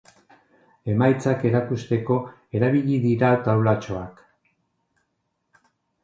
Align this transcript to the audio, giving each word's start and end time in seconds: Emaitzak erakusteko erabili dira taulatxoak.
Emaitzak 0.91 1.43
erakusteko 1.49 2.15
erabili 2.59 2.97
dira 3.03 3.29
taulatxoak. 3.49 4.23